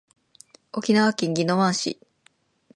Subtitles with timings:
[0.73, 1.99] 沖縄県宜野湾市